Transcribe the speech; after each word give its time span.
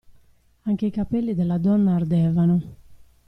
Anche 0.63 0.87
i 0.87 0.89
capelli 0.89 1.35
della 1.35 1.59
donna 1.59 1.93
ardevano. 1.93 2.61